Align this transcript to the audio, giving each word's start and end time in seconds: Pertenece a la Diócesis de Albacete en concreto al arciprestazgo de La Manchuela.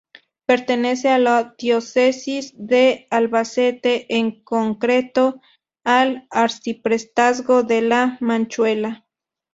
Pertenece 0.47 1.09
a 1.09 1.19
la 1.19 1.53
Diócesis 1.59 2.53
de 2.57 3.05
Albacete 3.11 4.07
en 4.17 4.43
concreto 4.43 5.39
al 5.83 6.25
arciprestazgo 6.31 7.61
de 7.61 7.83
La 7.83 8.17
Manchuela. 8.19 9.05